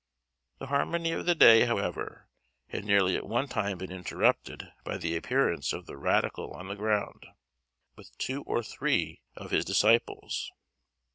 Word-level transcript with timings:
The 0.57 0.65
harmony 0.65 1.11
of 1.11 1.27
the 1.27 1.35
day, 1.35 1.65
however, 1.67 2.27
had 2.69 2.83
nearly 2.85 3.15
at 3.15 3.27
one 3.27 3.47
time 3.47 3.77
been 3.77 3.91
interrupted 3.91 4.73
by 4.83 4.97
the 4.97 5.15
appearance 5.15 5.73
of 5.73 5.85
the 5.85 5.95
radical 5.95 6.53
on 6.53 6.69
the 6.69 6.75
ground, 6.75 7.27
with 7.95 8.17
two 8.17 8.41
or 8.45 8.63
three 8.63 9.21
of 9.35 9.51
his 9.51 9.63
disciples. 9.63 10.51